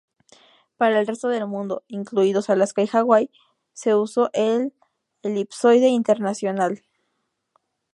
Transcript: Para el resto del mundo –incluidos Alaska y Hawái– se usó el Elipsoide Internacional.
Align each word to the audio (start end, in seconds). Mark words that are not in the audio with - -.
Para 0.77 0.99
el 0.99 1.05
resto 1.05 1.27
del 1.27 1.45
mundo 1.45 1.83
–incluidos 1.87 2.49
Alaska 2.49 2.81
y 2.81 2.87
Hawái– 2.87 3.29
se 3.73 3.93
usó 3.93 4.31
el 4.33 4.73
Elipsoide 5.21 5.89
Internacional. 5.89 6.81